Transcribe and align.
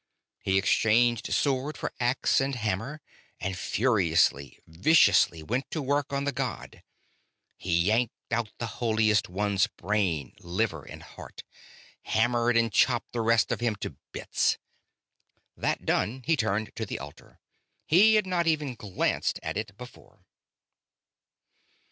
He 0.39 0.57
exchanged 0.57 1.31
sword 1.31 1.77
for 1.77 1.93
axe 1.99 2.41
and 2.41 2.55
hammer, 2.55 3.01
and 3.39 3.55
furiously, 3.55 4.59
viciously, 4.65 5.43
went 5.43 5.69
to 5.69 5.79
work 5.79 6.11
on 6.11 6.23
the 6.23 6.31
god. 6.31 6.81
He 7.55 7.83
yanked 7.83 8.15
out 8.31 8.49
the 8.57 8.65
Holiest 8.81 9.29
One's 9.29 9.67
brain, 9.67 10.33
liver, 10.39 10.81
and 10.83 11.03
heart; 11.03 11.43
hammered 12.01 12.57
and 12.57 12.73
chopped 12.73 13.11
the 13.11 13.21
rest 13.21 13.51
of 13.51 13.59
him 13.59 13.75
to 13.75 13.95
bits. 14.11 14.57
That 15.55 15.85
done, 15.85 16.23
he 16.25 16.35
turned 16.35 16.75
to 16.77 16.85
the 16.87 16.97
altar 16.97 17.39
he 17.85 18.15
had 18.15 18.25
not 18.25 18.47
even 18.47 18.73
glanced 18.73 19.39
at 19.43 19.55
it 19.55 19.77
before. 19.77 20.25